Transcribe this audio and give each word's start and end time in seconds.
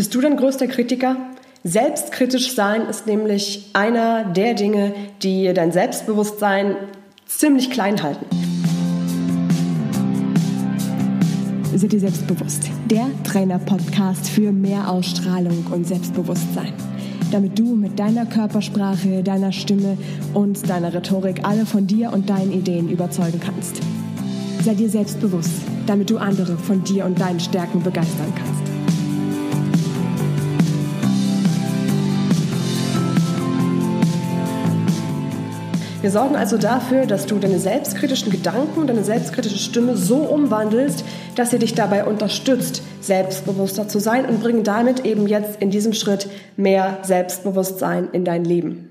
Bist 0.00 0.14
du 0.14 0.22
dein 0.22 0.38
größter 0.38 0.66
Kritiker? 0.66 1.16
Selbstkritisch 1.62 2.54
sein 2.54 2.86
ist 2.88 3.06
nämlich 3.06 3.68
einer 3.74 4.24
der 4.24 4.54
Dinge, 4.54 4.94
die 5.22 5.52
dein 5.52 5.72
Selbstbewusstsein 5.72 6.74
ziemlich 7.26 7.70
klein 7.70 8.02
halten. 8.02 8.24
Sei 11.74 11.86
dir 11.86 12.00
selbstbewusst. 12.00 12.70
Der 12.90 13.08
Trainer-Podcast 13.24 14.30
für 14.30 14.52
mehr 14.52 14.90
Ausstrahlung 14.90 15.66
und 15.70 15.86
Selbstbewusstsein. 15.86 16.72
Damit 17.30 17.58
du 17.58 17.76
mit 17.76 17.98
deiner 17.98 18.24
Körpersprache, 18.24 19.22
deiner 19.22 19.52
Stimme 19.52 19.98
und 20.32 20.66
deiner 20.70 20.94
Rhetorik 20.94 21.40
alle 21.42 21.66
von 21.66 21.86
dir 21.86 22.10
und 22.14 22.30
deinen 22.30 22.52
Ideen 22.52 22.88
überzeugen 22.88 23.38
kannst. 23.38 23.82
Sei 24.64 24.72
dir 24.72 24.88
selbstbewusst, 24.88 25.60
damit 25.86 26.08
du 26.08 26.16
andere 26.16 26.56
von 26.56 26.82
dir 26.84 27.04
und 27.04 27.20
deinen 27.20 27.40
Stärken 27.40 27.82
begeistern 27.82 28.32
kannst. 28.34 28.69
Wir 36.02 36.10
sorgen 36.10 36.34
also 36.34 36.56
dafür, 36.56 37.04
dass 37.04 37.26
du 37.26 37.38
deine 37.38 37.58
selbstkritischen 37.58 38.32
Gedanken, 38.32 38.86
deine 38.86 39.04
selbstkritische 39.04 39.58
Stimme 39.58 39.98
so 39.98 40.16
umwandelst, 40.16 41.04
dass 41.34 41.50
sie 41.50 41.58
dich 41.58 41.74
dabei 41.74 42.04
unterstützt, 42.04 42.82
selbstbewusster 43.02 43.86
zu 43.86 43.98
sein 43.98 44.24
und 44.24 44.40
bringen 44.42 44.64
damit 44.64 45.04
eben 45.04 45.26
jetzt 45.26 45.60
in 45.60 45.70
diesem 45.70 45.92
Schritt 45.92 46.28
mehr 46.56 46.98
Selbstbewusstsein 47.02 48.08
in 48.12 48.24
dein 48.24 48.44
Leben. 48.44 48.89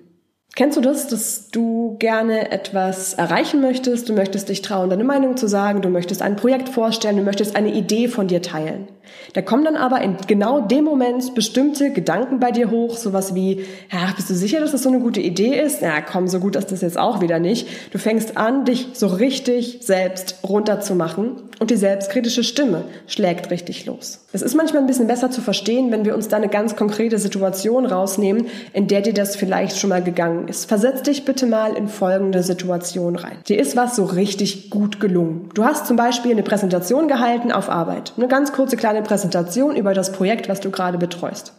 Kennst 0.55 0.76
du 0.76 0.81
das, 0.81 1.08
dass 1.08 1.49
du 1.52 1.95
gerne 1.99 2.52
etwas 2.52 3.13
erreichen 3.13 3.62
möchtest? 3.62 4.09
Du 4.09 4.13
möchtest 4.13 4.49
dich 4.49 4.62
trauen, 4.62 4.90
deine 4.90 5.03
Meinung 5.03 5.38
zu 5.38 5.48
sagen, 5.48 5.81
du 5.81 5.90
möchtest 5.90 6.21
ein 6.21 6.35
Projekt 6.35 6.70
vorstellen, 6.70 7.17
du 7.17 7.23
möchtest 7.23 7.55
eine 7.55 7.73
Idee 7.73 8.07
von 8.07 8.27
dir 8.27 8.41
teilen. 8.41 8.88
Da 9.34 9.41
kommen 9.41 9.63
dann 9.63 9.76
aber 9.76 10.02
in 10.02 10.17
genau 10.27 10.59
dem 10.59 10.84
Moment 10.84 11.34
bestimmte 11.35 11.91
Gedanken 11.91 12.40
bei 12.40 12.52
dir 12.52 12.71
hoch, 12.71 12.98
sowas 12.98 13.35
wie, 13.35 13.66
ja, 13.91 14.12
bist 14.16 14.30
du 14.30 14.34
sicher, 14.34 14.59
dass 14.59 14.71
das 14.71 14.84
so 14.84 14.90
eine 14.90 14.99
gute 14.99 15.21
Idee 15.21 15.60
ist? 15.60 15.82
Ja, 15.82 16.01
komm, 16.01 16.27
so 16.27 16.40
gut 16.40 16.55
ist 16.55 16.71
das 16.71 16.82
jetzt 16.82 16.98
auch 16.98 17.21
wieder 17.21 17.40
nicht. 17.40 17.68
Du 17.91 17.98
fängst 17.98 18.35
an, 18.35 18.66
dich 18.66 18.90
so 18.93 19.07
richtig 19.07 19.79
selbst 19.82 20.40
runterzumachen 20.43 21.48
und 21.60 21.70
die 21.70 21.76
selbstkritische 21.76 22.43
Stimme 22.43 22.85
schlägt 23.07 23.52
richtig 23.52 23.85
los. 23.85 24.26
Es 24.32 24.41
ist 24.41 24.55
manchmal 24.55 24.82
ein 24.82 24.88
bisschen 24.88 25.07
besser 25.07 25.29
zu 25.29 25.41
verstehen, 25.41 25.91
wenn 25.91 26.05
wir 26.05 26.16
uns 26.16 26.27
da 26.27 26.38
eine 26.38 26.48
ganz 26.48 26.76
konkrete 26.76 27.20
Situation 27.20 27.85
rausnehmen, 27.85 28.48
in 28.74 28.88
der 28.88 29.01
dir 29.01 29.13
das 29.13 29.35
vielleicht 29.35 29.77
schon 29.77 29.90
mal 29.90 30.01
gegangen 30.04 30.48
ist. 30.48 30.66
Versetz 30.66 31.04
dich 31.04 31.26
bitte 31.26 31.46
mal 31.46 31.76
in 31.76 31.88
folgende 31.88 32.43
Situation 32.43 33.16
rein. 33.16 33.38
Dir 33.48 33.60
ist 33.60 33.76
was 33.76 33.96
so 33.96 34.05
richtig 34.05 34.70
gut 34.70 34.99
gelungen. 34.99 35.49
Du 35.54 35.66
hast 35.66 35.85
zum 35.85 35.98
Beispiel 35.98 36.32
eine 36.32 36.43
Präsentation 36.43 37.07
gehalten 37.07 37.51
auf 37.51 37.70
Arbeit. 37.70 38.13
Eine 38.18 38.27
ganz 38.27 38.54
kurze 38.54 38.77
kleine 38.77 39.01
Präsentation 39.01 39.76
über 39.76 39.94
das 39.94 40.12
Projekt, 40.12 40.49
was 40.49 40.62
du 40.62 40.71
gerade 40.71 40.98
betreust. 40.98 41.54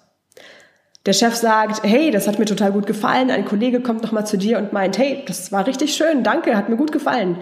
Der 1.07 1.15
Chef 1.15 1.35
sagt, 1.35 1.83
hey, 1.83 2.11
das 2.11 2.29
hat 2.29 2.39
mir 2.39 2.45
total 2.45 2.73
gut 2.73 2.87
gefallen. 2.87 3.31
Ein 3.31 3.47
Kollege 3.47 3.81
kommt 3.81 4.03
nochmal 4.03 4.27
zu 4.27 4.37
dir 4.37 4.59
und 4.59 4.73
meint, 4.73 4.99
hey, 4.99 5.25
das 5.27 5.51
war 5.51 5.67
richtig 5.67 5.95
schön, 5.95 6.23
danke, 6.23 6.57
hat 6.57 6.69
mir 6.69 6.77
gut 6.77 6.93
gefallen. 6.93 7.39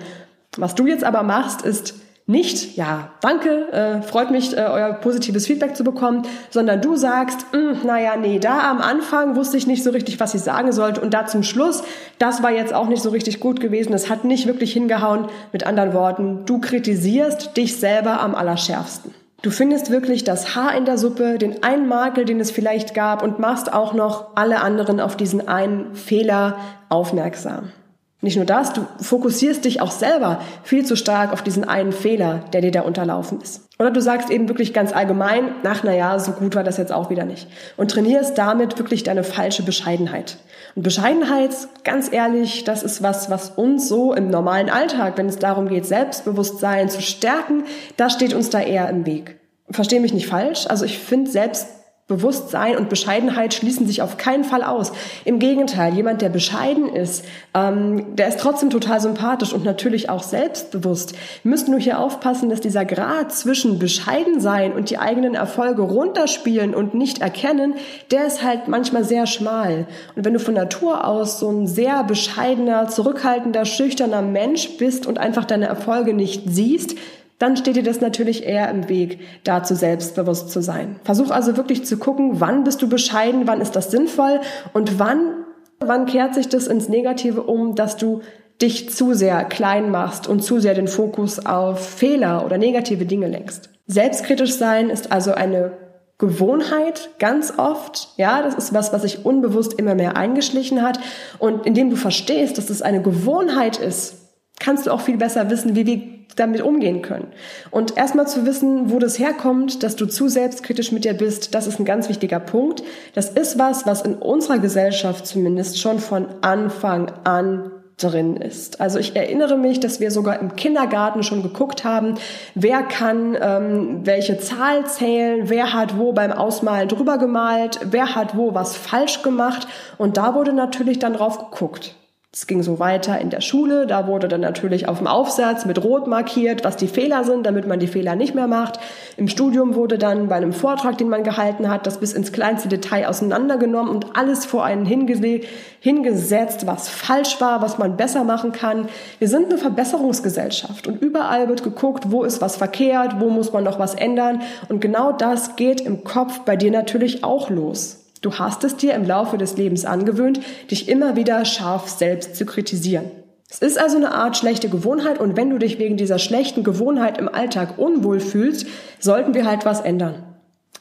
Was 0.56 0.76
du 0.76 0.86
jetzt 0.86 1.04
aber 1.04 1.24
machst, 1.24 1.62
ist, 1.62 1.94
nicht, 2.30 2.76
ja, 2.76 3.10
danke, 3.22 3.72
äh, 3.72 4.02
freut 4.02 4.30
mich, 4.30 4.54
äh, 4.54 4.60
euer 4.60 4.92
positives 4.92 5.46
Feedback 5.46 5.74
zu 5.74 5.82
bekommen, 5.82 6.26
sondern 6.50 6.82
du 6.82 6.94
sagst, 6.94 7.46
hm, 7.52 7.78
naja, 7.86 8.16
nee, 8.20 8.38
da 8.38 8.70
am 8.70 8.82
Anfang 8.82 9.34
wusste 9.34 9.56
ich 9.56 9.66
nicht 9.66 9.82
so 9.82 9.88
richtig, 9.88 10.20
was 10.20 10.34
ich 10.34 10.42
sagen 10.42 10.70
sollte 10.72 11.00
und 11.00 11.14
da 11.14 11.24
zum 11.24 11.42
Schluss, 11.42 11.82
das 12.18 12.42
war 12.42 12.50
jetzt 12.50 12.74
auch 12.74 12.86
nicht 12.86 13.02
so 13.02 13.08
richtig 13.08 13.40
gut 13.40 13.60
gewesen, 13.60 13.94
es 13.94 14.10
hat 14.10 14.24
nicht 14.24 14.46
wirklich 14.46 14.74
hingehauen. 14.74 15.28
Mit 15.52 15.66
anderen 15.66 15.94
Worten, 15.94 16.44
du 16.44 16.60
kritisierst 16.60 17.56
dich 17.56 17.78
selber 17.78 18.20
am 18.20 18.34
allerschärfsten. 18.34 19.14
Du 19.40 19.50
findest 19.50 19.90
wirklich 19.90 20.22
das 20.22 20.54
Haar 20.54 20.76
in 20.76 20.84
der 20.84 20.98
Suppe, 20.98 21.38
den 21.38 21.62
einen 21.62 21.88
Makel, 21.88 22.26
den 22.26 22.40
es 22.40 22.50
vielleicht 22.50 22.92
gab 22.92 23.22
und 23.22 23.38
machst 23.38 23.72
auch 23.72 23.94
noch 23.94 24.36
alle 24.36 24.60
anderen 24.60 25.00
auf 25.00 25.16
diesen 25.16 25.48
einen 25.48 25.94
Fehler 25.94 26.56
aufmerksam. 26.90 27.72
Nicht 28.20 28.36
nur 28.36 28.46
das, 28.46 28.72
du 28.72 28.84
fokussierst 29.00 29.64
dich 29.64 29.80
auch 29.80 29.92
selber 29.92 30.40
viel 30.64 30.84
zu 30.84 30.96
stark 30.96 31.32
auf 31.32 31.42
diesen 31.42 31.62
einen 31.62 31.92
Fehler, 31.92 32.40
der 32.52 32.62
dir 32.62 32.72
da 32.72 32.80
unterlaufen 32.80 33.40
ist. 33.40 33.68
Oder 33.78 33.92
du 33.92 34.02
sagst 34.02 34.28
eben 34.30 34.48
wirklich 34.48 34.74
ganz 34.74 34.92
allgemein, 34.92 35.52
ach 35.62 35.82
na 35.84 35.94
ja, 35.94 36.18
so 36.18 36.32
gut 36.32 36.56
war 36.56 36.64
das 36.64 36.78
jetzt 36.78 36.90
auch 36.92 37.10
wieder 37.10 37.24
nicht. 37.24 37.46
Und 37.76 37.92
trainierst 37.92 38.36
damit 38.36 38.76
wirklich 38.76 39.04
deine 39.04 39.22
falsche 39.22 39.62
Bescheidenheit. 39.62 40.38
Und 40.74 40.82
Bescheidenheit, 40.82 41.52
ganz 41.84 42.12
ehrlich, 42.12 42.64
das 42.64 42.82
ist 42.82 43.04
was, 43.04 43.30
was 43.30 43.50
uns 43.50 43.88
so 43.88 44.12
im 44.12 44.30
normalen 44.30 44.68
Alltag, 44.68 45.16
wenn 45.16 45.28
es 45.28 45.38
darum 45.38 45.68
geht, 45.68 45.86
Selbstbewusstsein 45.86 46.88
zu 46.88 47.00
stärken, 47.00 47.64
das 47.96 48.14
steht 48.14 48.34
uns 48.34 48.50
da 48.50 48.60
eher 48.60 48.88
im 48.88 49.06
Weg. 49.06 49.38
Versteh 49.70 50.00
mich 50.00 50.12
nicht 50.12 50.26
falsch. 50.26 50.66
Also 50.68 50.84
ich 50.84 50.98
finde 50.98 51.30
selbst 51.30 51.68
Bewusstsein 52.08 52.78
und 52.78 52.88
Bescheidenheit 52.88 53.52
schließen 53.52 53.86
sich 53.86 54.00
auf 54.00 54.16
keinen 54.16 54.42
Fall 54.42 54.62
aus. 54.62 54.92
Im 55.26 55.38
Gegenteil, 55.38 55.92
jemand, 55.92 56.22
der 56.22 56.30
bescheiden 56.30 56.88
ist, 56.88 57.22
ähm, 57.52 58.16
der 58.16 58.28
ist 58.28 58.40
trotzdem 58.40 58.70
total 58.70 58.98
sympathisch 58.98 59.52
und 59.52 59.62
natürlich 59.62 60.08
auch 60.08 60.22
selbstbewusst. 60.22 61.12
Wir 61.42 61.50
müssen 61.50 61.70
nur 61.70 61.80
hier 61.80 61.98
aufpassen, 61.98 62.48
dass 62.48 62.62
dieser 62.62 62.86
Grad 62.86 63.32
zwischen 63.32 63.78
bescheiden 63.78 64.40
sein 64.40 64.72
und 64.72 64.88
die 64.88 64.96
eigenen 64.96 65.34
Erfolge 65.34 65.82
runterspielen 65.82 66.74
und 66.74 66.94
nicht 66.94 67.20
erkennen, 67.20 67.74
der 68.10 68.26
ist 68.26 68.42
halt 68.42 68.68
manchmal 68.68 69.04
sehr 69.04 69.26
schmal. 69.26 69.86
Und 70.16 70.24
wenn 70.24 70.32
du 70.32 70.40
von 70.40 70.54
Natur 70.54 71.06
aus 71.06 71.38
so 71.38 71.50
ein 71.50 71.66
sehr 71.66 72.04
bescheidener, 72.04 72.88
zurückhaltender, 72.88 73.66
schüchterner 73.66 74.22
Mensch 74.22 74.78
bist 74.78 75.06
und 75.06 75.18
einfach 75.18 75.44
deine 75.44 75.66
Erfolge 75.66 76.14
nicht 76.14 76.44
siehst, 76.46 76.94
dann 77.38 77.56
steht 77.56 77.76
dir 77.76 77.82
das 77.82 78.00
natürlich 78.00 78.44
eher 78.44 78.68
im 78.70 78.88
Weg, 78.88 79.20
dazu 79.44 79.74
selbstbewusst 79.74 80.50
zu 80.50 80.60
sein. 80.60 80.98
Versuch 81.04 81.30
also 81.30 81.56
wirklich 81.56 81.84
zu 81.84 81.96
gucken, 81.96 82.40
wann 82.40 82.64
bist 82.64 82.82
du 82.82 82.88
bescheiden, 82.88 83.46
wann 83.46 83.60
ist 83.60 83.76
das 83.76 83.90
sinnvoll 83.90 84.40
und 84.72 84.98
wann, 84.98 85.44
wann 85.78 86.06
kehrt 86.06 86.34
sich 86.34 86.48
das 86.48 86.66
ins 86.66 86.88
Negative 86.88 87.42
um, 87.42 87.74
dass 87.74 87.96
du 87.96 88.22
dich 88.60 88.90
zu 88.90 89.14
sehr 89.14 89.44
klein 89.44 89.90
machst 89.90 90.26
und 90.26 90.42
zu 90.42 90.58
sehr 90.58 90.74
den 90.74 90.88
Fokus 90.88 91.44
auf 91.46 91.96
Fehler 91.96 92.44
oder 92.44 92.58
negative 92.58 93.06
Dinge 93.06 93.28
lenkst. 93.28 93.70
Selbstkritisch 93.86 94.54
sein 94.54 94.90
ist 94.90 95.12
also 95.12 95.32
eine 95.32 95.72
Gewohnheit 96.18 97.10
ganz 97.20 97.54
oft. 97.56 98.08
Ja, 98.16 98.42
das 98.42 98.56
ist 98.56 98.74
was, 98.74 98.92
was 98.92 99.02
sich 99.02 99.24
unbewusst 99.24 99.74
immer 99.74 99.94
mehr 99.94 100.16
eingeschlichen 100.16 100.82
hat. 100.82 100.98
Und 101.38 101.64
indem 101.64 101.90
du 101.90 101.96
verstehst, 101.96 102.58
dass 102.58 102.70
es 102.70 102.82
eine 102.82 103.00
Gewohnheit 103.00 103.78
ist, 103.78 104.27
kannst 104.60 104.86
du 104.86 104.90
auch 104.90 105.00
viel 105.00 105.16
besser 105.16 105.50
wissen, 105.50 105.76
wie 105.76 105.86
wir 105.86 106.00
damit 106.36 106.62
umgehen 106.62 107.02
können. 107.02 107.28
Und 107.70 107.96
erstmal 107.96 108.28
zu 108.28 108.46
wissen, 108.46 108.92
wo 108.92 108.98
das 108.98 109.18
herkommt, 109.18 109.82
dass 109.82 109.96
du 109.96 110.06
zu 110.06 110.28
selbstkritisch 110.28 110.92
mit 110.92 111.04
dir 111.04 111.14
bist, 111.14 111.54
das 111.54 111.66
ist 111.66 111.78
ein 111.78 111.84
ganz 111.84 112.08
wichtiger 112.08 112.40
Punkt. 112.40 112.82
Das 113.14 113.30
ist 113.30 113.58
was, 113.58 113.86
was 113.86 114.02
in 114.02 114.14
unserer 114.14 114.58
Gesellschaft 114.58 115.26
zumindest 115.26 115.80
schon 115.80 115.98
von 115.98 116.26
Anfang 116.42 117.10
an 117.24 117.70
drin 117.96 118.36
ist. 118.36 118.80
Also 118.80 119.00
ich 119.00 119.16
erinnere 119.16 119.56
mich, 119.56 119.80
dass 119.80 119.98
wir 119.98 120.12
sogar 120.12 120.38
im 120.38 120.54
Kindergarten 120.54 121.24
schon 121.24 121.42
geguckt 121.42 121.84
haben, 121.84 122.14
wer 122.54 122.82
kann 122.84 123.36
ähm, 123.40 124.00
welche 124.06 124.38
Zahl 124.38 124.86
zählen, 124.86 125.50
wer 125.50 125.72
hat 125.72 125.98
wo 125.98 126.12
beim 126.12 126.30
Ausmalen 126.30 126.88
drüber 126.88 127.18
gemalt, 127.18 127.80
wer 127.90 128.14
hat 128.14 128.36
wo 128.36 128.54
was 128.54 128.76
falsch 128.76 129.22
gemacht 129.22 129.66
und 129.98 130.16
da 130.16 130.36
wurde 130.36 130.52
natürlich 130.52 131.00
dann 131.00 131.14
drauf 131.14 131.38
geguckt. 131.50 131.96
Es 132.30 132.46
ging 132.46 132.62
so 132.62 132.78
weiter 132.78 133.18
in 133.18 133.30
der 133.30 133.40
Schule, 133.40 133.86
da 133.86 134.06
wurde 134.06 134.28
dann 134.28 134.42
natürlich 134.42 134.86
auf 134.86 134.98
dem 134.98 135.06
Aufsatz 135.06 135.64
mit 135.64 135.82
Rot 135.82 136.06
markiert, 136.06 136.62
was 136.62 136.76
die 136.76 136.86
Fehler 136.86 137.24
sind, 137.24 137.46
damit 137.46 137.66
man 137.66 137.80
die 137.80 137.86
Fehler 137.86 138.16
nicht 138.16 138.34
mehr 138.34 138.46
macht. 138.46 138.78
Im 139.16 139.28
Studium 139.28 139.74
wurde 139.74 139.96
dann 139.96 140.28
bei 140.28 140.34
einem 140.34 140.52
Vortrag, 140.52 140.98
den 140.98 141.08
man 141.08 141.24
gehalten 141.24 141.70
hat, 141.70 141.86
das 141.86 142.00
bis 142.00 142.12
ins 142.12 142.30
kleinste 142.30 142.68
Detail 142.68 143.08
auseinandergenommen 143.08 143.90
und 143.90 144.14
alles 144.14 144.44
vor 144.44 144.62
einen 144.62 144.84
hingesetzt, 144.84 146.66
was 146.66 146.90
falsch 146.90 147.40
war, 147.40 147.62
was 147.62 147.78
man 147.78 147.96
besser 147.96 148.24
machen 148.24 148.52
kann. 148.52 148.90
Wir 149.18 149.28
sind 149.28 149.46
eine 149.46 149.56
Verbesserungsgesellschaft 149.56 150.86
und 150.86 151.00
überall 151.00 151.48
wird 151.48 151.64
geguckt, 151.64 152.12
wo 152.12 152.24
ist 152.24 152.42
was 152.42 152.56
verkehrt, 152.56 153.20
wo 153.20 153.30
muss 153.30 153.54
man 153.54 153.64
noch 153.64 153.78
was 153.78 153.94
ändern 153.94 154.42
und 154.68 154.82
genau 154.82 155.12
das 155.12 155.56
geht 155.56 155.80
im 155.80 156.04
Kopf 156.04 156.40
bei 156.40 156.56
dir 156.56 156.72
natürlich 156.72 157.24
auch 157.24 157.48
los. 157.48 158.04
Du 158.20 158.34
hast 158.34 158.64
es 158.64 158.76
dir 158.76 158.94
im 158.94 159.04
Laufe 159.04 159.38
des 159.38 159.56
Lebens 159.56 159.84
angewöhnt, 159.84 160.40
dich 160.70 160.88
immer 160.88 161.16
wieder 161.16 161.44
scharf 161.44 161.88
selbst 161.88 162.36
zu 162.36 162.46
kritisieren. 162.46 163.10
Es 163.50 163.60
ist 163.60 163.78
also 163.78 163.96
eine 163.96 164.12
Art 164.12 164.36
schlechte 164.36 164.68
Gewohnheit 164.68 165.18
und 165.18 165.36
wenn 165.36 165.50
du 165.50 165.58
dich 165.58 165.78
wegen 165.78 165.96
dieser 165.96 166.18
schlechten 166.18 166.64
Gewohnheit 166.64 167.16
im 167.16 167.28
Alltag 167.28 167.78
unwohl 167.78 168.20
fühlst, 168.20 168.66
sollten 168.98 169.34
wir 169.34 169.46
halt 169.46 169.64
was 169.64 169.80
ändern. 169.80 170.24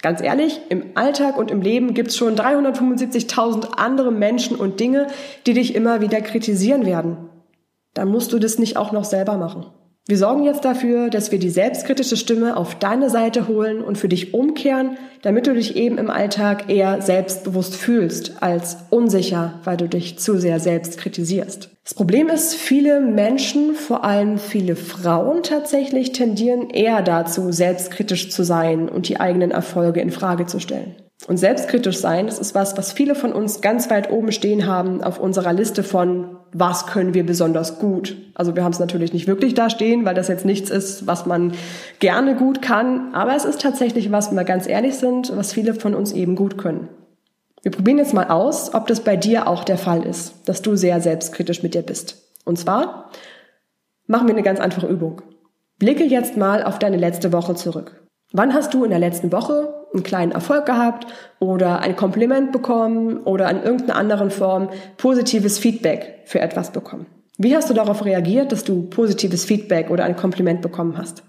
Ganz 0.02 0.22
ehrlich, 0.22 0.62
im 0.70 0.84
Alltag 0.96 1.38
und 1.38 1.50
im 1.50 1.62
Leben 1.62 1.94
gibt's 1.94 2.18
schon 2.18 2.36
375.000 2.36 3.72
andere 3.78 4.12
Menschen 4.12 4.58
und 4.58 4.80
Dinge, 4.80 5.08
die 5.46 5.54
dich 5.54 5.76
immer 5.76 6.02
wieder 6.02 6.22
kritisieren 6.22 6.86
werden. 6.86 7.18
Dann 7.94 8.10
musst 8.10 8.32
du 8.34 8.38
das 8.38 8.60
nicht 8.60 8.78
auch 8.78 8.92
noch 8.92 9.06
selber 9.06 9.38
machen. 9.38 9.66
Wir 10.10 10.18
sorgen 10.18 10.44
jetzt 10.46 10.64
dafür, 10.64 11.10
dass 11.10 11.34
wir 11.34 11.40
die 11.40 11.50
selbstkritische 11.50 12.16
Stimme 12.16 12.56
auf 12.56 12.76
deine 12.76 13.10
Seite 13.10 13.50
holen 13.50 13.82
und 13.82 13.98
für 13.98 14.08
dich 14.08 14.34
umkehren, 14.34 14.98
damit 15.22 15.48
du 15.48 15.54
dich 15.54 15.76
eben 15.76 15.98
im 15.98 16.10
Alltag 16.10 16.70
eher 16.70 17.02
selbstbewusst 17.02 17.76
fühlst 17.76 18.42
als 18.42 18.78
unsicher, 18.90 19.60
weil 19.66 19.76
du 19.76 19.90
dich 19.90 20.18
zu 20.18 20.40
sehr 20.40 20.62
selbst 20.62 20.98
kritisierst. 20.98 21.72
Das 21.84 21.94
Problem 21.94 22.30
ist, 22.30 22.56
viele 22.56 23.02
Menschen, 23.02 23.76
vor 23.76 24.06
allem 24.06 24.38
viele 24.38 24.78
Frauen 24.78 25.44
tatsächlich, 25.44 26.14
tendieren 26.14 26.70
eher 26.70 27.02
dazu, 27.02 27.52
selbstkritisch 27.52 28.30
zu 28.30 28.44
sein 28.44 28.88
und 28.88 29.10
die 29.10 29.20
eigenen 29.20 29.52
Erfolge 29.52 30.00
in 30.00 30.12
Frage 30.12 30.46
zu 30.46 30.62
stellen. 30.62 30.96
Und 31.28 31.36
selbstkritisch 31.36 31.98
sein, 31.98 32.28
das 32.28 32.40
ist 32.40 32.56
was, 32.56 32.78
was 32.78 32.94
viele 32.94 33.14
von 33.14 33.34
uns 33.34 33.60
ganz 33.60 33.90
weit 33.90 34.10
oben 34.10 34.32
stehen 34.32 34.68
haben 34.68 35.04
auf 35.04 35.20
unserer 35.20 35.52
Liste 35.52 35.84
von, 35.84 36.37
was 36.54 36.88
können 36.88 37.14
wir 37.14 37.26
besonders 37.26 37.80
gut. 37.80 38.16
Also 38.34 38.56
wir 38.56 38.64
haben 38.64 38.72
es 38.72 38.80
natürlich 38.80 39.14
nicht 39.14 39.28
wirklich 39.28 39.54
da 39.54 39.70
stehen, 39.70 40.06
weil 40.06 40.16
das 40.16 40.28
jetzt 40.28 40.46
nichts 40.46 40.70
ist, 40.70 41.08
was 41.08 41.26
man 41.26 41.54
gerne 42.00 42.36
gut 42.36 42.62
kann. 42.62 43.14
Aber 43.14 43.36
es 43.36 43.46
ist 43.46 43.62
tatsächlich 43.62 44.12
was, 44.12 44.30
wenn 44.30 44.38
wir 44.38 44.44
ganz 44.44 44.68
ehrlich 44.68 44.96
sind, 44.96 45.36
was 45.36 45.54
viele 45.54 45.74
von 45.74 45.94
uns 45.94 46.12
eben 46.12 46.36
gut 46.36 46.58
können. 46.58 46.90
Wir 47.64 47.72
probieren 47.72 47.98
jetzt 47.98 48.14
mal 48.14 48.28
aus, 48.28 48.74
ob 48.74 48.88
das 48.88 49.02
bei 49.02 49.18
dir 49.18 49.48
auch 49.48 49.64
der 49.64 49.78
Fall 49.78 50.06
ist, 50.06 50.34
dass 50.46 50.62
du 50.62 50.76
sehr 50.76 51.02
selbstkritisch 51.02 51.64
mit 51.64 51.74
dir 51.74 51.82
bist. 51.82 52.24
Und 52.46 52.58
zwar 52.58 53.12
machen 54.06 54.28
wir 54.28 54.34
eine 54.34 54.44
ganz 54.44 54.60
einfache 54.60 54.88
Übung. 54.88 55.22
Blicke 55.80 56.06
jetzt 56.06 56.38
mal 56.38 56.64
auf 56.64 56.80
deine 56.80 56.98
letzte 56.98 57.34
Woche 57.34 57.56
zurück. 57.56 58.07
Wann 58.34 58.54
hast 58.54 58.74
du 58.74 58.84
in 58.84 58.90
der 58.90 59.00
letzten 59.00 59.32
Woche 59.32 59.74
einen 59.94 60.04
kleinen 60.04 60.32
Erfolg 60.34 60.66
gehabt 60.66 61.08
oder 61.40 61.80
ein 61.80 61.96
Kompliment 61.96 62.52
bekommen 62.52 63.20
oder 63.24 63.50
in 63.50 63.64
irgendeiner 63.64 63.96
anderen 63.96 64.32
Form 64.32 64.70
positives 64.98 65.60
Feedback 65.60 66.24
für 66.26 66.42
etwas 66.42 66.72
bekommen? 66.72 67.06
Wie 67.38 67.56
hast 67.56 67.70
du 67.70 67.74
darauf 67.74 68.04
reagiert, 68.04 68.52
dass 68.52 68.64
du 68.64 68.90
positives 68.90 69.46
Feedback 69.46 69.90
oder 69.90 70.04
ein 70.04 70.16
Kompliment 70.16 70.62
bekommen 70.62 70.98
hast? 70.98 71.24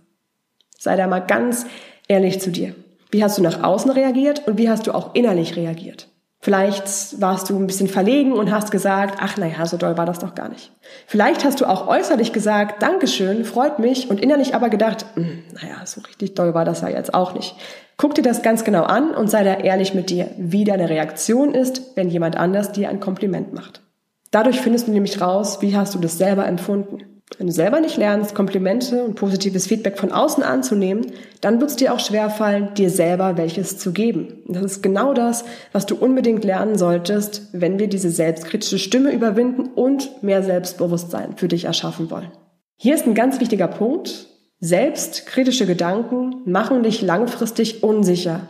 Sei 0.76 0.96
da 0.96 1.06
mal 1.06 1.20
ganz 1.20 1.66
ehrlich 2.08 2.40
zu 2.40 2.50
dir. 2.50 2.74
Wie 3.10 3.22
hast 3.22 3.38
du 3.38 3.42
nach 3.42 3.62
außen 3.62 3.90
reagiert 3.90 4.46
und 4.48 4.58
wie 4.58 4.68
hast 4.68 4.86
du 4.86 4.92
auch 4.92 5.14
innerlich 5.14 5.56
reagiert? 5.56 6.08
Vielleicht 6.40 7.20
warst 7.20 7.50
du 7.50 7.58
ein 7.58 7.66
bisschen 7.66 7.88
verlegen 7.88 8.32
und 8.32 8.52
hast 8.52 8.70
gesagt, 8.70 9.18
ach 9.20 9.36
naja, 9.36 9.66
so 9.66 9.76
doll 9.76 9.96
war 9.96 10.06
das 10.06 10.20
doch 10.20 10.36
gar 10.36 10.48
nicht. 10.48 10.70
Vielleicht 11.06 11.44
hast 11.44 11.60
du 11.60 11.66
auch 11.66 11.88
äußerlich 11.88 12.32
gesagt, 12.32 12.80
Dankeschön, 12.80 13.44
freut 13.44 13.80
mich 13.80 14.08
und 14.08 14.20
innerlich 14.20 14.54
aber 14.54 14.68
gedacht, 14.68 15.04
hm, 15.14 15.42
naja, 15.60 15.84
so 15.84 16.00
richtig 16.02 16.34
doll 16.34 16.54
war 16.54 16.64
das 16.64 16.80
ja 16.82 16.88
jetzt 16.88 17.12
auch 17.12 17.34
nicht. 17.34 17.56
Guck 17.96 18.14
dir 18.14 18.22
das 18.22 18.42
ganz 18.42 18.62
genau 18.62 18.84
an 18.84 19.10
und 19.10 19.28
sei 19.28 19.42
da 19.42 19.54
ehrlich 19.54 19.94
mit 19.94 20.10
dir, 20.10 20.30
wie 20.38 20.62
deine 20.62 20.88
Reaktion 20.88 21.54
ist, 21.54 21.96
wenn 21.96 22.08
jemand 22.08 22.36
anders 22.36 22.70
dir 22.70 22.88
ein 22.88 23.00
Kompliment 23.00 23.52
macht. 23.52 23.82
Dadurch 24.30 24.60
findest 24.60 24.86
du 24.86 24.92
nämlich 24.92 25.20
raus, 25.20 25.60
wie 25.60 25.76
hast 25.76 25.96
du 25.96 25.98
das 25.98 26.18
selber 26.18 26.46
empfunden. 26.46 27.17
Wenn 27.36 27.46
du 27.46 27.52
selber 27.52 27.80
nicht 27.80 27.98
lernst, 27.98 28.34
Komplimente 28.34 29.04
und 29.04 29.14
positives 29.14 29.66
Feedback 29.66 29.98
von 29.98 30.12
außen 30.12 30.42
anzunehmen, 30.42 31.06
dann 31.40 31.60
wird 31.60 31.70
es 31.70 31.76
dir 31.76 31.92
auch 31.92 32.00
schwerfallen, 32.00 32.74
dir 32.74 32.90
selber 32.90 33.36
welches 33.36 33.78
zu 33.78 33.92
geben. 33.92 34.42
Und 34.46 34.56
das 34.56 34.64
ist 34.64 34.82
genau 34.82 35.12
das, 35.12 35.44
was 35.72 35.86
du 35.86 35.94
unbedingt 35.94 36.42
lernen 36.44 36.78
solltest, 36.78 37.48
wenn 37.52 37.78
wir 37.78 37.88
diese 37.88 38.10
selbstkritische 38.10 38.78
Stimme 38.78 39.12
überwinden 39.12 39.66
und 39.74 40.22
mehr 40.22 40.42
Selbstbewusstsein 40.42 41.36
für 41.36 41.48
dich 41.48 41.66
erschaffen 41.66 42.10
wollen. 42.10 42.32
Hier 42.76 42.94
ist 42.94 43.06
ein 43.06 43.14
ganz 43.14 43.40
wichtiger 43.40 43.68
Punkt. 43.68 44.26
Selbstkritische 44.60 45.66
Gedanken 45.66 46.42
machen 46.44 46.82
dich 46.82 47.02
langfristig 47.02 47.82
unsicher 47.84 48.48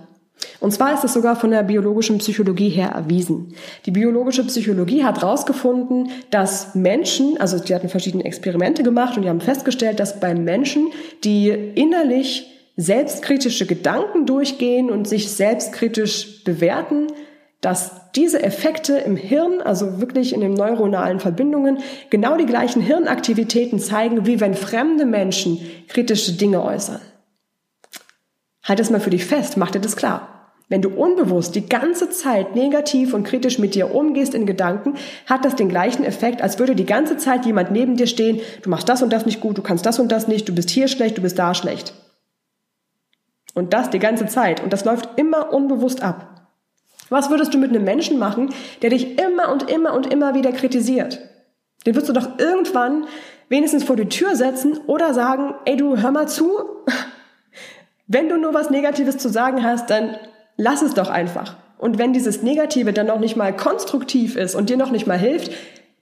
und 0.61 0.73
zwar 0.73 0.95
ist 0.95 1.05
es 1.05 1.13
sogar 1.13 1.37
von 1.37 1.51
der 1.51 1.63
biologischen 1.63 2.19
Psychologie 2.19 2.69
her 2.69 2.91
erwiesen. 2.91 3.55
Die 3.87 3.91
biologische 3.93 4.45
Psychologie 4.45 5.05
hat 5.05 5.23
herausgefunden, 5.23 6.11
dass 6.31 6.75
Menschen, 6.75 7.41
also 7.41 7.59
die 7.59 7.75
hatten 7.75 7.89
verschiedene 7.89 8.25
Experimente 8.25 8.83
gemacht 8.83 9.17
und 9.17 9.23
die 9.23 9.29
haben 9.29 9.41
festgestellt, 9.41 10.01
dass 10.01 10.19
bei 10.19 10.35
Menschen, 10.35 10.89
die 11.23 11.49
innerlich 11.49 12.49
selbstkritische 12.77 13.67
Gedanken 13.67 14.27
durchgehen 14.27 14.91
und 14.91 15.07
sich 15.09 15.31
selbstkritisch 15.31 16.45
bewerten, 16.45 17.09
dass 17.61 18.13
diese 18.15 18.43
Effekte 18.43 18.99
im 18.99 19.17
Hirn, 19.17 19.61
also 19.61 20.01
wirklich 20.01 20.33
in 20.33 20.41
den 20.41 20.55
neuronalen 20.55 21.19
Verbindungen, 21.19 21.79
genau 22.11 22.37
die 22.37 22.47
gleichen 22.47 22.81
Hirnaktivitäten 22.81 23.81
zeigen, 23.81 24.27
wie 24.27 24.41
wenn 24.41 24.55
fremde 24.55 25.07
Menschen 25.07 25.61
kritische 25.89 26.33
Dinge 26.33 26.65
äußern. 26.65 27.01
Halt 28.69 28.81
es 28.81 28.91
mal 28.91 29.01
für 29.01 29.11
dich 29.11 29.25
fest, 29.25 29.57
mach 29.57 29.71
dir 29.71 29.81
das 29.81 29.97
klar. 29.97 30.39
Wenn 30.69 30.83
du 30.83 30.91
unbewusst 30.91 31.55
die 31.55 31.67
ganze 31.67 32.11
Zeit 32.11 32.55
negativ 32.55 33.15
und 33.15 33.25
kritisch 33.25 33.59
mit 33.59 33.75
dir 33.75 33.95
umgehst 33.95 34.35
in 34.35 34.45
Gedanken, 34.45 34.95
hat 35.25 35.47
das 35.47 35.57
den 35.57 35.71
gleichen 35.71 36.05
Effekt, 36.05 36.43
als 36.43 36.59
würde 36.59 36.75
die 36.75 36.85
ganze 36.85 37.17
Zeit 37.17 37.47
jemand 37.47 37.71
neben 37.71 37.97
dir 37.97 38.07
stehen, 38.07 38.41
du 38.63 38.69
machst 38.69 38.89
das 38.89 39.03
und 39.03 39.11
das 39.11 39.25
nicht 39.25 39.41
gut, 39.41 39.57
du 39.57 39.63
kannst 39.63 39.87
das 39.87 39.99
und 39.99 40.13
das 40.13 40.29
nicht, 40.29 40.47
du 40.47 40.55
bist 40.55 40.69
hier 40.69 40.89
schlecht, 40.89 41.17
du 41.17 41.23
bist 41.23 41.39
da 41.39 41.55
schlecht. 41.55 41.95
Und 43.55 43.73
das 43.73 43.89
die 43.89 43.99
ganze 43.99 44.27
Zeit. 44.27 44.63
Und 44.63 44.75
das 44.75 44.85
läuft 44.85 45.09
immer 45.17 45.53
unbewusst 45.55 46.03
ab. 46.03 46.51
Was 47.09 47.31
würdest 47.31 47.55
du 47.55 47.59
mit 47.59 47.71
einem 47.71 47.85
Menschen 47.85 48.19
machen, 48.19 48.51
der 48.83 48.91
dich 48.91 49.19
immer 49.19 49.51
und 49.51 49.71
immer 49.71 49.95
und 49.95 50.13
immer 50.13 50.35
wieder 50.35 50.53
kritisiert? 50.53 51.19
Den 51.87 51.95
würdest 51.95 52.11
du 52.11 52.13
doch 52.13 52.39
irgendwann 52.39 53.07
wenigstens 53.49 53.85
vor 53.85 53.97
die 53.97 54.11
Tür 54.11 54.37
setzen 54.37 54.79
oder 54.87 55.15
sagen, 55.15 55.55
ey 55.65 55.79
du, 55.79 55.97
hör 55.97 56.11
mal 56.11 56.29
zu, 56.29 56.51
wenn 58.09 58.29
du 58.29 58.39
nur 58.39 58.55
was 58.55 58.71
Negatives 58.71 59.19
zu 59.19 59.29
sagen 59.29 59.63
hast, 59.63 59.91
dann 59.91 60.17
lass 60.57 60.83
es 60.83 60.95
doch 60.95 61.11
einfach. 61.11 61.57
Und 61.77 61.99
wenn 61.99 62.13
dieses 62.13 62.43
Negative 62.43 62.93
dann 62.93 63.07
noch 63.07 63.21
nicht 63.21 63.37
mal 63.37 63.55
konstruktiv 63.55 64.35
ist 64.35 64.55
und 64.55 64.71
dir 64.71 64.77
noch 64.77 64.91
nicht 64.91 65.07
mal 65.07 65.19
hilft, 65.19 65.53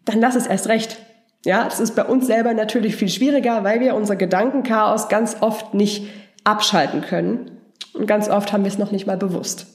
dann 0.04 0.20
lass 0.20 0.36
es 0.36 0.46
erst 0.46 0.68
recht. 0.68 0.96
Ja, 1.44 1.64
das 1.64 1.80
ist 1.80 1.94
bei 1.94 2.04
uns 2.04 2.26
selber 2.26 2.54
natürlich 2.54 2.96
viel 2.96 3.08
schwieriger, 3.08 3.62
weil 3.64 3.80
wir 3.80 3.94
unser 3.94 4.16
Gedankenchaos 4.16 5.08
ganz 5.08 5.36
oft 5.40 5.74
nicht 5.74 6.06
abschalten 6.44 7.02
können. 7.02 7.50
Und 7.92 8.06
ganz 8.06 8.28
oft 8.28 8.52
haben 8.52 8.64
wir 8.64 8.70
es 8.70 8.78
noch 8.78 8.92
nicht 8.92 9.06
mal 9.06 9.16
bewusst. 9.16 9.66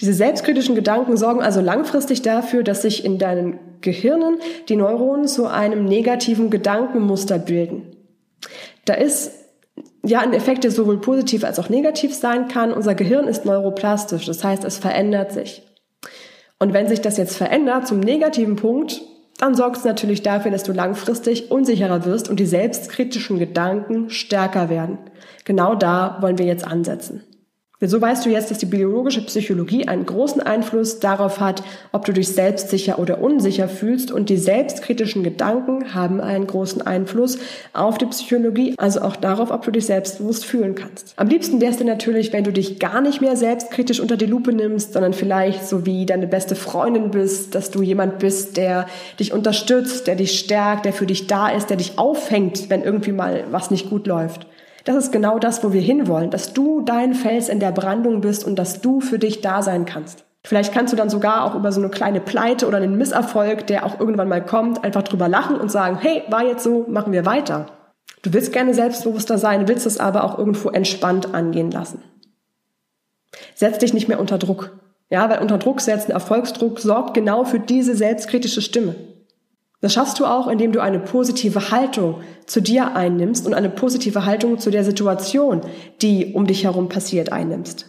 Diese 0.00 0.14
selbstkritischen 0.14 0.74
Gedanken 0.74 1.16
sorgen 1.16 1.42
also 1.42 1.60
langfristig 1.60 2.22
dafür, 2.22 2.62
dass 2.62 2.82
sich 2.82 3.04
in 3.04 3.18
deinen 3.18 3.58
Gehirnen 3.80 4.36
die 4.68 4.76
Neuronen 4.76 5.26
zu 5.26 5.46
einem 5.46 5.84
negativen 5.84 6.50
Gedankenmuster 6.50 7.38
bilden. 7.38 7.96
Da 8.84 8.94
ist 8.94 9.39
ja 10.04 10.20
ein 10.20 10.32
Effekt, 10.32 10.64
der 10.64 10.70
sowohl 10.70 11.00
positiv 11.00 11.44
als 11.44 11.58
auch 11.58 11.68
negativ 11.68 12.14
sein 12.14 12.48
kann. 12.48 12.72
Unser 12.72 12.94
Gehirn 12.94 13.28
ist 13.28 13.44
neuroplastisch, 13.44 14.26
das 14.26 14.42
heißt, 14.44 14.64
es 14.64 14.78
verändert 14.78 15.32
sich. 15.32 15.62
Und 16.58 16.72
wenn 16.72 16.88
sich 16.88 17.00
das 17.00 17.16
jetzt 17.16 17.36
verändert 17.36 17.86
zum 17.86 18.00
negativen 18.00 18.56
Punkt, 18.56 19.00
dann 19.38 19.54
sorgt 19.54 19.78
es 19.78 19.84
natürlich 19.84 20.22
dafür, 20.22 20.50
dass 20.50 20.64
du 20.64 20.72
langfristig 20.72 21.50
unsicherer 21.50 22.04
wirst 22.04 22.28
und 22.28 22.38
die 22.38 22.46
selbstkritischen 22.46 23.38
Gedanken 23.38 24.10
stärker 24.10 24.68
werden. 24.68 24.98
Genau 25.46 25.74
da 25.74 26.18
wollen 26.20 26.38
wir 26.38 26.44
jetzt 26.44 26.66
ansetzen. 26.66 27.24
So 27.82 27.98
weißt 27.98 28.26
du 28.26 28.28
jetzt, 28.30 28.50
dass 28.50 28.58
die 28.58 28.66
biologische 28.66 29.24
Psychologie 29.24 29.88
einen 29.88 30.04
großen 30.04 30.42
Einfluss 30.42 31.00
darauf 31.00 31.40
hat, 31.40 31.62
ob 31.92 32.04
du 32.04 32.12
dich 32.12 32.28
selbstsicher 32.28 32.98
oder 32.98 33.22
unsicher 33.22 33.70
fühlst 33.70 34.12
und 34.12 34.28
die 34.28 34.36
selbstkritischen 34.36 35.22
Gedanken 35.22 35.94
haben 35.94 36.20
einen 36.20 36.46
großen 36.46 36.82
Einfluss 36.82 37.38
auf 37.72 37.96
die 37.96 38.04
Psychologie, 38.04 38.74
also 38.76 39.00
auch 39.00 39.16
darauf, 39.16 39.50
ob 39.50 39.62
du 39.62 39.70
dich 39.70 39.86
selbstbewusst 39.86 40.44
fühlen 40.44 40.74
kannst. 40.74 41.14
Am 41.16 41.28
liebsten 41.28 41.62
wär's 41.62 41.78
dir 41.78 41.84
natürlich, 41.84 42.34
wenn 42.34 42.44
du 42.44 42.52
dich 42.52 42.78
gar 42.78 43.00
nicht 43.00 43.22
mehr 43.22 43.34
selbstkritisch 43.34 44.00
unter 44.00 44.18
die 44.18 44.26
Lupe 44.26 44.52
nimmst, 44.52 44.92
sondern 44.92 45.14
vielleicht 45.14 45.66
so 45.66 45.86
wie 45.86 46.04
deine 46.04 46.26
beste 46.26 46.56
Freundin 46.56 47.10
bist, 47.10 47.54
dass 47.54 47.70
du 47.70 47.80
jemand 47.80 48.18
bist, 48.18 48.58
der 48.58 48.88
dich 49.18 49.32
unterstützt, 49.32 50.06
der 50.06 50.16
dich 50.16 50.38
stärkt, 50.38 50.84
der 50.84 50.92
für 50.92 51.06
dich 51.06 51.28
da 51.28 51.48
ist, 51.48 51.70
der 51.70 51.78
dich 51.78 51.98
auffängt, 51.98 52.68
wenn 52.68 52.82
irgendwie 52.82 53.12
mal 53.12 53.44
was 53.50 53.70
nicht 53.70 53.88
gut 53.88 54.06
läuft. 54.06 54.46
Das 54.84 54.96
ist 54.96 55.12
genau 55.12 55.38
das, 55.38 55.62
wo 55.62 55.72
wir 55.72 55.80
hinwollen, 55.80 56.30
dass 56.30 56.52
du 56.52 56.80
dein 56.80 57.14
Fels 57.14 57.48
in 57.48 57.60
der 57.60 57.72
Brandung 57.72 58.20
bist 58.20 58.44
und 58.44 58.56
dass 58.56 58.80
du 58.80 59.00
für 59.00 59.18
dich 59.18 59.40
da 59.40 59.62
sein 59.62 59.84
kannst. 59.84 60.24
Vielleicht 60.44 60.72
kannst 60.72 60.92
du 60.92 60.96
dann 60.96 61.10
sogar 61.10 61.44
auch 61.44 61.54
über 61.54 61.70
so 61.70 61.80
eine 61.80 61.90
kleine 61.90 62.20
Pleite 62.20 62.66
oder 62.66 62.78
einen 62.78 62.96
Misserfolg, 62.96 63.66
der 63.66 63.84
auch 63.84 64.00
irgendwann 64.00 64.28
mal 64.28 64.44
kommt, 64.44 64.82
einfach 64.84 65.02
drüber 65.02 65.28
lachen 65.28 65.56
und 65.56 65.70
sagen, 65.70 65.98
hey, 66.00 66.22
war 66.28 66.44
jetzt 66.44 66.64
so, 66.64 66.86
machen 66.88 67.12
wir 67.12 67.26
weiter. 67.26 67.66
Du 68.22 68.32
willst 68.32 68.52
gerne 68.52 68.74
selbstbewusster 68.74 69.38
sein, 69.38 69.68
willst 69.68 69.86
es 69.86 70.00
aber 70.00 70.24
auch 70.24 70.38
irgendwo 70.38 70.70
entspannt 70.70 71.34
angehen 71.34 71.70
lassen. 71.70 72.02
Setz 73.54 73.78
dich 73.78 73.92
nicht 73.92 74.08
mehr 74.08 74.20
unter 74.20 74.38
Druck. 74.38 74.78
Ja, 75.10 75.28
weil 75.28 75.40
unter 75.40 75.58
Druck 75.58 75.80
setzen, 75.80 76.12
Erfolgsdruck 76.12 76.78
sorgt 76.78 77.14
genau 77.14 77.44
für 77.44 77.60
diese 77.60 77.94
selbstkritische 77.94 78.62
Stimme. 78.62 78.94
Das 79.80 79.94
schaffst 79.94 80.20
du 80.20 80.26
auch, 80.26 80.46
indem 80.46 80.72
du 80.72 80.80
eine 80.80 80.98
positive 80.98 81.70
Haltung 81.70 82.16
zu 82.46 82.60
dir 82.60 82.94
einnimmst 82.94 83.46
und 83.46 83.54
eine 83.54 83.70
positive 83.70 84.26
Haltung 84.26 84.58
zu 84.58 84.70
der 84.70 84.84
Situation, 84.84 85.62
die 86.02 86.34
um 86.34 86.46
dich 86.46 86.64
herum 86.64 86.88
passiert, 86.88 87.32
einnimmst. 87.32 87.86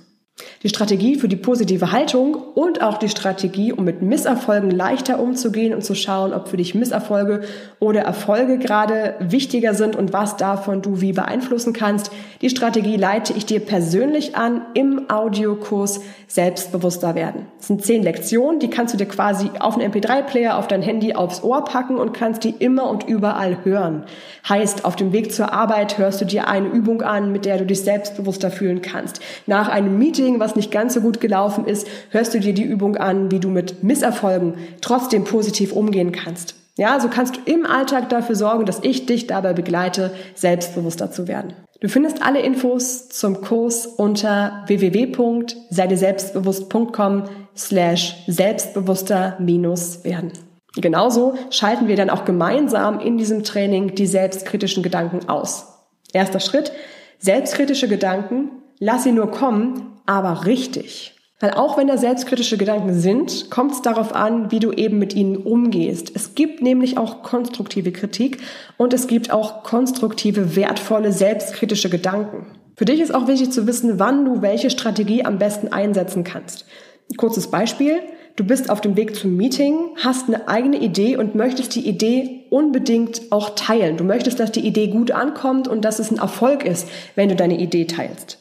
Die 0.64 0.70
Strategie 0.70 1.16
für 1.16 1.28
die 1.28 1.36
positive 1.36 1.92
Haltung 1.92 2.36
und 2.36 2.84
auch 2.84 2.98
die 2.98 3.10
Strategie, 3.10 3.74
um 3.74 3.84
mit 3.84 4.02
Misserfolgen 4.02 4.70
leichter 4.70 5.20
umzugehen 5.20 5.74
und 5.74 5.84
zu 5.84 5.96
schauen, 5.96 6.34
ob 6.34 6.50
für 6.50 6.58
dich 6.58 6.76
Misserfolge 6.76 7.42
oder 7.80 8.02
Erfolge 8.02 8.60
gerade 8.60 9.16
wichtiger 9.20 9.74
sind 9.74 9.96
und 9.96 10.14
was 10.14 10.38
davon 10.38 10.82
du 10.82 11.02
wie 11.02 11.14
beeinflussen 11.14 11.74
kannst. 11.74 12.12
Die 12.42 12.50
Strategie 12.50 12.96
leite 12.96 13.34
ich 13.34 13.46
dir 13.46 13.60
persönlich 13.60 14.36
an 14.36 14.62
im 14.74 15.10
Audiokurs 15.10 16.02
Selbstbewusster 16.28 17.14
werden. 17.14 17.48
Das 17.58 17.68
sind 17.68 17.84
zehn 17.84 18.04
Lektionen, 18.04 18.60
die 18.60 18.70
kannst 18.70 18.94
du 18.94 18.98
dir 18.98 19.06
quasi 19.06 19.50
auf 19.60 19.78
einen 19.78 19.92
MP3-Player, 19.92 20.58
auf 20.58 20.68
dein 20.68 20.82
Handy, 20.82 21.14
aufs 21.14 21.44
Ohr 21.44 21.66
packen 21.66 21.98
und 21.98 22.14
kannst 22.14 22.46
die 22.46 22.52
immer 22.52 22.90
und 22.90 23.04
überall 23.04 23.58
hören. 23.66 24.06
Heißt, 24.48 24.86
auf 24.86 24.96
dem 24.96 25.12
Weg 25.12 25.34
zur 25.34 25.52
Arbeit 25.52 25.98
hörst 25.98 26.22
du 26.22 26.26
dir 26.26 26.48
eine 26.48 26.70
Übung 26.70 27.02
an, 27.02 27.34
mit 27.34 27.44
der 27.44 27.58
du 27.58 27.66
dich 27.66 27.82
selbstbewusster 27.82 28.50
fühlen 28.50 28.82
kannst. 28.82 29.20
Nach 29.46 29.68
einem 29.68 30.00
Meeting, 30.00 30.31
was 30.40 30.56
nicht 30.56 30.72
ganz 30.72 30.94
so 30.94 31.02
gut 31.02 31.20
gelaufen 31.20 31.66
ist, 31.66 31.88
hörst 32.10 32.34
du 32.34 32.40
dir 32.40 32.54
die 32.54 32.64
Übung 32.64 32.98
an, 32.98 33.32
wie 33.32 33.40
du 33.40 33.50
mit 33.50 33.84
Misserfolgen 33.84 34.56
trotzdem 34.82 35.24
positiv 35.24 35.74
umgehen 35.74 36.12
kannst. 36.12 36.56
Ja, 36.78 37.00
so 37.00 37.10
kannst 37.10 37.36
du 37.36 37.42
im 37.46 37.66
Alltag 37.66 38.10
dafür 38.10 38.36
sorgen, 38.36 38.66
dass 38.66 38.84
ich 38.84 39.06
dich 39.06 39.28
dabei 39.28 39.54
begleite, 39.54 40.12
selbstbewusster 40.36 41.12
zu 41.12 41.28
werden. 41.28 41.54
Du 41.82 41.90
findest 41.90 42.24
alle 42.24 42.40
Infos 42.42 43.10
zum 43.10 43.42
Kurs 43.42 43.86
unter 43.86 44.64
www.seideselbstbewusst.com 44.68 47.24
slash 47.56 48.24
selbstbewusster 48.28 49.36
minus 49.40 50.04
werden. 50.04 50.32
Genauso 50.76 51.36
schalten 51.50 51.88
wir 51.88 51.98
dann 51.98 52.10
auch 52.10 52.24
gemeinsam 52.24 53.00
in 53.00 53.18
diesem 53.18 53.44
Training 53.44 53.96
die 53.96 54.08
selbstkritischen 54.08 54.84
Gedanken 54.84 55.28
aus. 55.28 55.68
Erster 56.14 56.40
Schritt, 56.40 56.72
selbstkritische 57.20 57.88
Gedanken, 57.88 58.52
lass 58.80 59.04
sie 59.04 59.12
nur 59.12 59.32
kommen, 59.32 59.91
aber 60.06 60.46
richtig. 60.46 61.16
Weil 61.42 61.52
auch 61.52 61.76
wenn 61.76 61.88
da 61.88 61.98
selbstkritische 61.98 62.58
Gedanken 62.58 62.94
sind, 62.94 63.50
kommt 63.50 63.72
es 63.72 63.82
darauf 63.82 64.14
an, 64.14 64.52
wie 64.52 64.60
du 64.60 64.72
eben 64.72 65.00
mit 65.00 65.16
ihnen 65.16 65.38
umgehst. 65.38 66.12
Es 66.14 66.36
gibt 66.36 66.62
nämlich 66.62 67.00
auch 67.00 67.24
konstruktive 67.24 67.92
Kritik 67.92 68.38
und 68.78 68.94
es 68.94 69.08
gibt 69.08 69.32
auch 69.32 69.64
konstruktive, 69.64 70.56
wertvolle, 70.56 71.12
selbstkritische 71.12 71.90
Gedanken. 71.90 72.46
Für 72.76 72.86
dich 72.86 73.02
ist 73.02 73.14
auch 73.14 73.28
wichtig 73.28 73.52
zu 73.52 73.66
wissen, 73.66 74.00
wann 74.00 74.24
du 74.24 74.44
welche 74.44 74.70
Strategie 74.70 75.26
am 75.26 75.40
besten 75.40 75.70
einsetzen 75.70 76.24
kannst. 76.24 76.66
Kurzes 77.18 77.48
Beispiel. 77.50 77.98
Du 78.36 78.46
bist 78.46 78.70
auf 78.70 78.80
dem 78.80 78.96
Weg 78.96 79.16
zum 79.16 79.36
Meeting, 79.36 79.76
hast 79.98 80.28
eine 80.28 80.48
eigene 80.48 80.78
Idee 80.78 81.18
und 81.18 81.36
möchtest 81.36 81.76
die 81.76 81.88
Idee 81.88 82.46
unbedingt 82.50 83.32
auch 83.32 83.52
teilen. 83.56 83.98
Du 83.98 84.04
möchtest, 84.04 84.40
dass 84.40 84.52
die 84.52 84.66
Idee 84.66 84.88
gut 84.88 85.12
ankommt 85.12 85.68
und 85.68 85.84
dass 85.84 86.00
es 86.00 86.12
ein 86.12 86.18
Erfolg 86.18 86.64
ist, 86.64 86.88
wenn 87.16 87.30
du 87.30 87.36
deine 87.36 87.60
Idee 87.60 87.86
teilst. 87.86 88.41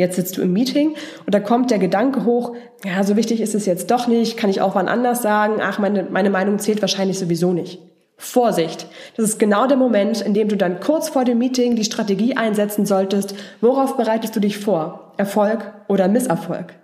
Jetzt 0.00 0.16
sitzt 0.16 0.38
du 0.38 0.40
im 0.40 0.54
Meeting 0.54 0.94
und 1.26 1.34
da 1.34 1.40
kommt 1.40 1.70
der 1.70 1.78
Gedanke 1.78 2.24
hoch, 2.24 2.56
ja, 2.86 3.04
so 3.04 3.16
wichtig 3.16 3.42
ist 3.42 3.54
es 3.54 3.66
jetzt 3.66 3.90
doch 3.90 4.06
nicht, 4.06 4.38
kann 4.38 4.48
ich 4.48 4.62
auch 4.62 4.74
wann 4.74 4.88
anders 4.88 5.20
sagen, 5.20 5.60
ach, 5.60 5.78
meine, 5.78 6.04
meine 6.04 6.30
Meinung 6.30 6.58
zählt 6.58 6.80
wahrscheinlich 6.80 7.18
sowieso 7.18 7.52
nicht. 7.52 7.80
Vorsicht! 8.16 8.86
Das 9.18 9.26
ist 9.26 9.38
genau 9.38 9.66
der 9.66 9.76
Moment, 9.76 10.22
in 10.22 10.32
dem 10.32 10.48
du 10.48 10.56
dann 10.56 10.80
kurz 10.80 11.10
vor 11.10 11.24
dem 11.24 11.36
Meeting 11.36 11.76
die 11.76 11.84
Strategie 11.84 12.34
einsetzen 12.34 12.86
solltest. 12.86 13.34
Worauf 13.60 13.98
bereitest 13.98 14.34
du 14.34 14.40
dich 14.40 14.56
vor? 14.56 15.12
Erfolg 15.18 15.70
oder 15.86 16.08
Misserfolg? 16.08 16.74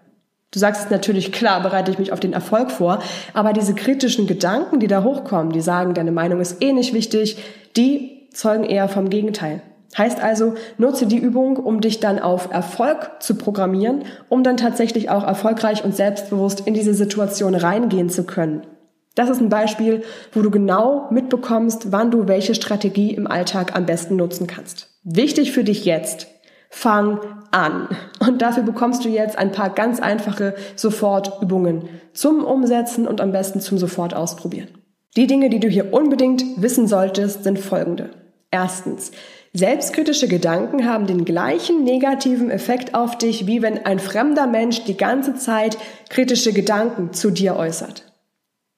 Du 0.50 0.58
sagst 0.58 0.90
natürlich, 0.90 1.32
klar, 1.32 1.62
bereite 1.62 1.90
ich 1.90 1.98
mich 1.98 2.12
auf 2.12 2.20
den 2.20 2.34
Erfolg 2.34 2.70
vor, 2.70 2.98
aber 3.32 3.54
diese 3.54 3.74
kritischen 3.74 4.26
Gedanken, 4.26 4.78
die 4.78 4.88
da 4.88 5.02
hochkommen, 5.04 5.52
die 5.52 5.62
sagen, 5.62 5.94
deine 5.94 6.12
Meinung 6.12 6.40
ist 6.40 6.62
eh 6.62 6.74
nicht 6.74 6.92
wichtig, 6.92 7.38
die 7.78 8.28
zeugen 8.30 8.64
eher 8.64 8.88
vom 8.88 9.08
Gegenteil. 9.08 9.62
Heißt 9.96 10.22
also, 10.22 10.54
nutze 10.78 11.06
die 11.06 11.18
Übung, 11.18 11.56
um 11.56 11.80
dich 11.80 12.00
dann 12.00 12.18
auf 12.18 12.50
Erfolg 12.52 13.20
zu 13.20 13.36
programmieren, 13.36 14.04
um 14.28 14.42
dann 14.42 14.56
tatsächlich 14.56 15.10
auch 15.10 15.24
erfolgreich 15.24 15.84
und 15.84 15.94
selbstbewusst 15.94 16.66
in 16.66 16.74
diese 16.74 16.94
Situation 16.94 17.54
reingehen 17.54 18.10
zu 18.10 18.24
können. 18.24 18.66
Das 19.14 19.30
ist 19.30 19.40
ein 19.40 19.48
Beispiel, 19.48 20.02
wo 20.32 20.42
du 20.42 20.50
genau 20.50 21.06
mitbekommst, 21.10 21.90
wann 21.90 22.10
du 22.10 22.28
welche 22.28 22.54
Strategie 22.54 23.14
im 23.14 23.26
Alltag 23.26 23.74
am 23.74 23.86
besten 23.86 24.16
nutzen 24.16 24.46
kannst. 24.46 24.90
Wichtig 25.04 25.52
für 25.52 25.64
dich 25.64 25.86
jetzt. 25.86 26.28
Fang 26.68 27.20
an. 27.50 27.88
Und 28.20 28.42
dafür 28.42 28.62
bekommst 28.62 29.04
du 29.04 29.08
jetzt 29.08 29.38
ein 29.38 29.52
paar 29.52 29.70
ganz 29.70 30.00
einfache 30.00 30.54
Sofortübungen 30.74 31.88
zum 32.12 32.44
Umsetzen 32.44 33.06
und 33.08 33.22
am 33.22 33.32
besten 33.32 33.60
zum 33.60 33.78
Sofort 33.78 34.12
ausprobieren. 34.12 34.68
Die 35.16 35.26
Dinge, 35.26 35.48
die 35.48 35.60
du 35.60 35.68
hier 35.68 35.94
unbedingt 35.94 36.44
wissen 36.60 36.86
solltest, 36.86 37.44
sind 37.44 37.58
folgende. 37.58 38.10
Erstens, 38.50 39.12
Selbstkritische 39.56 40.28
Gedanken 40.28 40.84
haben 40.84 41.06
den 41.06 41.24
gleichen 41.24 41.82
negativen 41.82 42.50
Effekt 42.50 42.94
auf 42.94 43.16
dich, 43.16 43.46
wie 43.46 43.62
wenn 43.62 43.86
ein 43.86 43.98
fremder 43.98 44.46
Mensch 44.46 44.84
die 44.84 44.98
ganze 44.98 45.34
Zeit 45.34 45.78
kritische 46.10 46.52
Gedanken 46.52 47.14
zu 47.14 47.30
dir 47.30 47.56
äußert. 47.56 48.04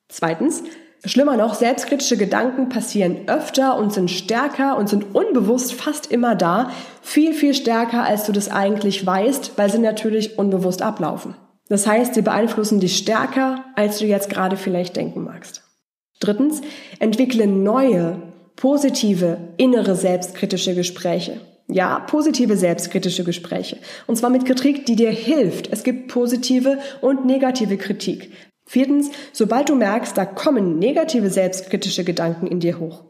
Zweitens, 0.08 0.62
schlimmer 1.04 1.36
noch, 1.36 1.54
selbstkritische 1.54 2.16
Gedanken 2.16 2.68
passieren 2.68 3.26
öfter 3.26 3.76
und 3.76 3.92
sind 3.92 4.08
stärker 4.08 4.78
und 4.78 4.88
sind 4.88 5.16
unbewusst 5.16 5.72
fast 5.72 6.12
immer 6.12 6.36
da, 6.36 6.70
viel, 7.02 7.34
viel 7.34 7.54
stärker, 7.54 8.04
als 8.04 8.26
du 8.26 8.30
das 8.30 8.48
eigentlich 8.48 9.04
weißt, 9.04 9.54
weil 9.56 9.72
sie 9.72 9.80
natürlich 9.80 10.38
unbewusst 10.38 10.80
ablaufen. 10.80 11.34
Das 11.68 11.88
heißt, 11.88 12.14
sie 12.14 12.22
beeinflussen 12.22 12.78
dich 12.78 12.96
stärker, 12.98 13.64
als 13.74 13.98
du 13.98 14.06
jetzt 14.06 14.30
gerade 14.30 14.56
vielleicht 14.56 14.94
denken 14.94 15.24
magst. 15.24 15.64
Drittens, 16.20 16.60
entwickle 17.00 17.48
neue, 17.48 18.22
positive 18.58 19.38
innere 19.56 19.94
selbstkritische 19.94 20.74
Gespräche. 20.74 21.40
Ja, 21.68 22.00
positive 22.00 22.56
selbstkritische 22.56 23.22
Gespräche. 23.22 23.76
Und 24.08 24.16
zwar 24.16 24.30
mit 24.30 24.46
Kritik, 24.46 24.84
die 24.84 24.96
dir 24.96 25.10
hilft. 25.10 25.72
Es 25.72 25.84
gibt 25.84 26.08
positive 26.08 26.78
und 27.00 27.24
negative 27.24 27.76
Kritik. 27.76 28.32
Viertens, 28.68 29.10
sobald 29.32 29.70
du 29.70 29.76
merkst, 29.76 30.14
da 30.18 30.26
kommen 30.26 30.78
negative 30.78 31.30
selbstkritische 31.30 32.04
Gedanken 32.04 32.46
in 32.46 32.60
dir 32.60 32.78
hoch, 32.78 33.02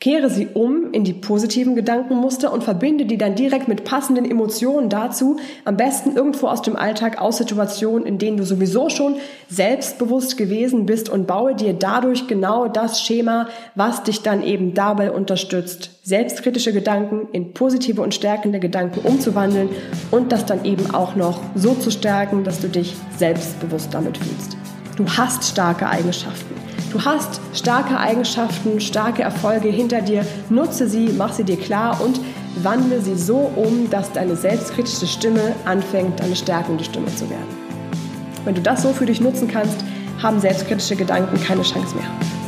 kehre 0.00 0.30
sie 0.30 0.48
um 0.54 0.90
in 0.92 1.04
die 1.04 1.12
positiven 1.12 1.76
Gedankenmuster 1.76 2.50
und 2.50 2.64
verbinde 2.64 3.04
die 3.04 3.18
dann 3.18 3.34
direkt 3.34 3.68
mit 3.68 3.84
passenden 3.84 4.24
Emotionen 4.24 4.88
dazu, 4.88 5.36
am 5.66 5.76
besten 5.76 6.16
irgendwo 6.16 6.46
aus 6.46 6.62
dem 6.62 6.76
Alltag, 6.76 7.20
aus 7.20 7.36
Situationen, 7.36 8.06
in 8.06 8.16
denen 8.16 8.38
du 8.38 8.46
sowieso 8.46 8.88
schon 8.88 9.16
selbstbewusst 9.50 10.38
gewesen 10.38 10.86
bist 10.86 11.10
und 11.10 11.26
baue 11.26 11.54
dir 11.54 11.74
dadurch 11.74 12.26
genau 12.26 12.68
das 12.68 13.02
Schema, 13.02 13.50
was 13.74 14.04
dich 14.04 14.22
dann 14.22 14.42
eben 14.42 14.72
dabei 14.72 15.12
unterstützt, 15.12 15.90
selbstkritische 16.02 16.72
Gedanken 16.72 17.28
in 17.32 17.52
positive 17.52 18.00
und 18.00 18.14
stärkende 18.14 18.60
Gedanken 18.60 19.00
umzuwandeln 19.06 19.68
und 20.10 20.32
das 20.32 20.46
dann 20.46 20.64
eben 20.64 20.94
auch 20.94 21.16
noch 21.16 21.38
so 21.54 21.74
zu 21.74 21.90
stärken, 21.90 22.44
dass 22.44 22.62
du 22.62 22.68
dich 22.68 22.94
selbstbewusst 23.18 23.92
damit 23.92 24.16
fühlst. 24.16 24.61
Du 24.96 25.06
hast 25.08 25.44
starke 25.44 25.88
Eigenschaften. 25.88 26.54
Du 26.92 27.02
hast 27.02 27.40
starke 27.54 27.98
Eigenschaften, 27.98 28.78
starke 28.78 29.22
Erfolge 29.22 29.68
hinter 29.68 30.02
dir. 30.02 30.26
Nutze 30.50 30.86
sie, 30.86 31.08
mach 31.16 31.32
sie 31.32 31.44
dir 31.44 31.56
klar 31.56 31.98
und 32.02 32.20
wandle 32.62 33.00
sie 33.00 33.16
so 33.16 33.50
um, 33.56 33.88
dass 33.88 34.12
deine 34.12 34.36
selbstkritische 34.36 35.06
Stimme 35.06 35.54
anfängt, 35.64 36.20
eine 36.20 36.36
stärkende 36.36 36.84
Stimme 36.84 37.14
zu 37.16 37.30
werden. 37.30 37.48
Wenn 38.44 38.54
du 38.54 38.60
das 38.60 38.82
so 38.82 38.92
für 38.92 39.06
dich 39.06 39.22
nutzen 39.22 39.48
kannst, 39.48 39.78
haben 40.22 40.38
selbstkritische 40.40 40.96
Gedanken 40.96 41.42
keine 41.42 41.62
Chance 41.62 41.94
mehr. 41.94 42.41